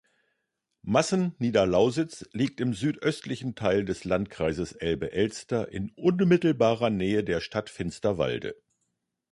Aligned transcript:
Massen-Niederlausitz 0.81 2.25
liegt 2.33 2.59
im 2.59 2.73
südöstlichen 2.73 3.53
Teil 3.53 3.85
des 3.85 4.03
Landkreises 4.03 4.71
Elbe-Elster 4.71 5.71
in 5.71 5.91
unmittelbarer 5.91 6.89
Nähe 6.89 7.23
der 7.23 7.39
Stadt 7.39 7.69
Finsterwalde. 7.69 8.55